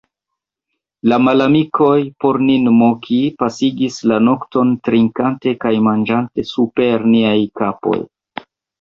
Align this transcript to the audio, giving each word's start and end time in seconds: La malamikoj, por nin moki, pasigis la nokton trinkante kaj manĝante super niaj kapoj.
La 1.11 1.19
malamikoj, 1.25 1.89
por 2.25 2.39
nin 2.47 2.65
moki, 2.79 3.19
pasigis 3.43 4.01
la 4.15 4.19
nokton 4.31 4.75
trinkante 4.91 5.57
kaj 5.63 5.77
manĝante 5.93 6.51
super 6.57 7.11
niaj 7.15 7.39
kapoj. 7.63 8.05